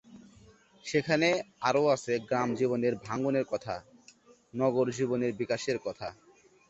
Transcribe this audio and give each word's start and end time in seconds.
সেখানে 0.85 1.27
আরও 1.61 1.83
আছে 1.87 2.13
গ্রাম 2.27 2.49
জীবনের 2.55 2.93
ভাঙনের 3.05 3.45
কথা, 3.51 3.75
নগর 4.53 4.87
জীবনের 4.91 5.31
বিকাশের 5.33 5.77
কথা। 5.85 6.07